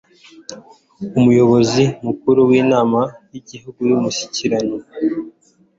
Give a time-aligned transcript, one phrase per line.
[1.17, 3.01] umuyobozi mukuru w'inama
[3.31, 4.75] yigihugu yumushyikirano